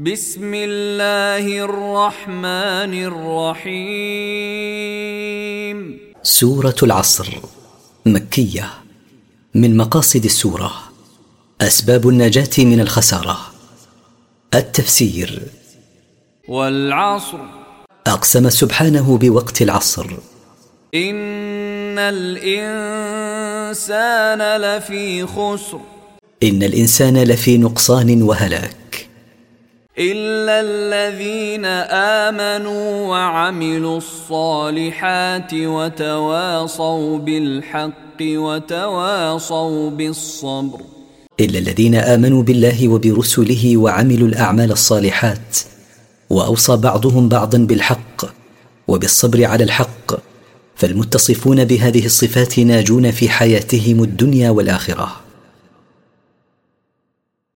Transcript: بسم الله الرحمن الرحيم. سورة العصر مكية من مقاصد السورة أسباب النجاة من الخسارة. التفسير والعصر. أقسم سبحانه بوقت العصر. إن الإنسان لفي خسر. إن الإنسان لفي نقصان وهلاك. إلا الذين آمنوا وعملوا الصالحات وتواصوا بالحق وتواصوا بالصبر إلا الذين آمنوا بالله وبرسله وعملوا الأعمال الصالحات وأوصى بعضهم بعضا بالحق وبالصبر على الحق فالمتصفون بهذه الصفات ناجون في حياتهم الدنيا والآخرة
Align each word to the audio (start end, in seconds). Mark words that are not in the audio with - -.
بسم 0.00 0.54
الله 0.54 1.64
الرحمن 1.64 2.94
الرحيم. 3.10 3.78
سورة 6.22 6.74
العصر 6.82 7.38
مكية 8.06 8.70
من 9.54 9.76
مقاصد 9.76 10.24
السورة 10.24 10.72
أسباب 11.60 12.08
النجاة 12.08 12.50
من 12.58 12.80
الخسارة. 12.80 13.38
التفسير 14.54 15.42
والعصر. 16.48 17.38
أقسم 18.06 18.48
سبحانه 18.50 19.18
بوقت 19.18 19.62
العصر. 19.62 20.06
إن 20.94 21.98
الإنسان 21.98 22.96
لفي 24.60 25.26
خسر. 25.26 25.80
إن 26.42 26.62
الإنسان 26.62 27.22
لفي 27.22 27.58
نقصان 27.58 28.22
وهلاك. 28.22 28.87
إلا 29.98 30.60
الذين 30.60 31.64
آمنوا 32.24 33.06
وعملوا 33.08 33.98
الصالحات 33.98 35.54
وتواصوا 35.54 37.18
بالحق 37.18 38.20
وتواصوا 38.22 39.90
بالصبر 39.90 40.80
إلا 41.40 41.58
الذين 41.58 41.94
آمنوا 41.94 42.42
بالله 42.42 42.88
وبرسله 42.88 43.76
وعملوا 43.76 44.28
الأعمال 44.28 44.72
الصالحات 44.72 45.58
وأوصى 46.30 46.76
بعضهم 46.76 47.28
بعضا 47.28 47.58
بالحق 47.58 48.24
وبالصبر 48.88 49.44
على 49.44 49.64
الحق 49.64 50.14
فالمتصفون 50.76 51.64
بهذه 51.64 52.06
الصفات 52.06 52.58
ناجون 52.58 53.10
في 53.10 53.28
حياتهم 53.28 54.02
الدنيا 54.02 54.50
والآخرة 54.50 55.27